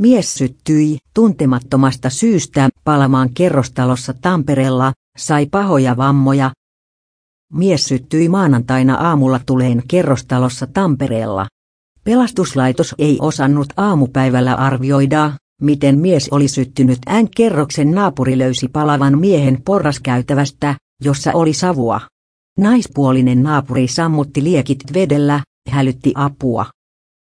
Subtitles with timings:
[0.00, 6.50] Mies syttyi tuntemattomasta syystä palamaan kerrostalossa Tampereella, sai pahoja vammoja.
[7.52, 11.46] Mies syttyi maanantaina aamulla tuleen kerrostalossa Tampereella.
[12.04, 15.32] Pelastuslaitos ei osannut aamupäivällä arvioida,
[15.62, 20.74] miten mies oli syttynyt N-kerroksen naapuri löysi palavan miehen porraskäytävästä,
[21.04, 22.00] jossa oli savua.
[22.58, 26.66] Naispuolinen naapuri sammutti liekit vedellä, hälytti apua.